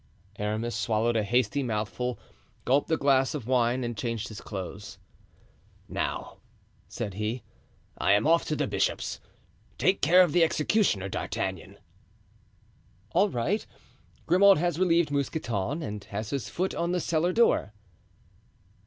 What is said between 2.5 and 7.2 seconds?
gulped a glass of wine and changed his clothes. "Now," said